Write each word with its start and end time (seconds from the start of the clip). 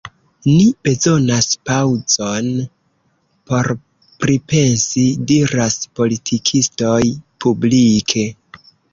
Ni 0.43 0.53
bezonas 0.85 1.47
paŭzon 1.69 2.47
por 3.51 3.69
pripensi,— 4.25 5.03
diras 5.33 5.77
politikistoj 5.99 6.99
publike. 7.45 8.25